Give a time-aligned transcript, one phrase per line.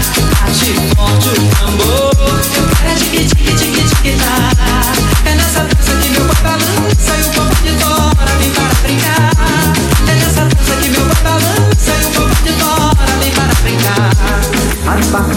[0.00, 2.10] Bate forte o tambor.
[2.80, 4.34] Para tique tique tique tique tá.
[5.26, 9.30] É nessa dança que meu pai balança e o povo de tora vem para brincar.
[10.08, 14.10] É nessa dança que meu pai balança e o povo de tora vem para brincar.
[14.86, 15.36] As barcas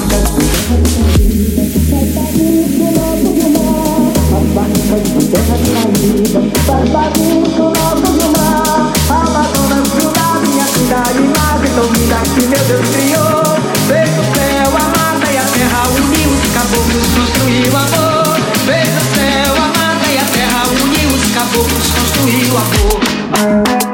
[4.34, 7.33] as barcas de terra caída, barbados do
[22.24, 23.93] caboclos, construiu amor.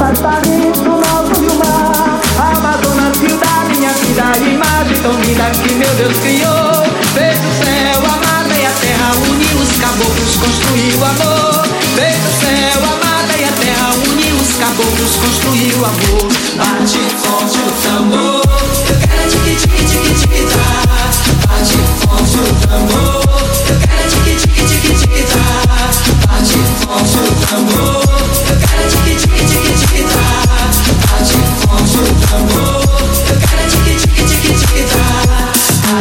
[0.00, 5.74] As barcas do nosso rio mar, Amazonas, rio da minha vida, imagem tão linda que
[5.74, 6.86] meu Deus criou.
[7.14, 11.66] Fez o céu, a e a terra, uniu os caboclos, construiu amor.
[11.94, 16.28] Fez o céu, a e a terra, uniu os caboclos, construiu amor.
[16.56, 18.42] Bate forte o tambor,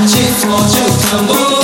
[0.02, 1.61] 같이 퍼주던 우